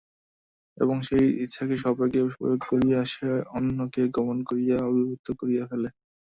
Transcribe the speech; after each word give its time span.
এবং 0.77 0.97
সেই 1.07 1.25
ইচ্ছাকে 1.43 1.75
সবেগে 1.83 2.21
প্রয়োগ 2.31 2.59
করিয়া 2.69 2.99
সে 3.05 3.27
অন্যকে 3.57 4.03
কেমন 4.15 4.37
করিয়া 4.49 4.77
অভিভূত 4.89 5.27
করিয়া 5.39 5.63
ফেলে! 5.69 5.89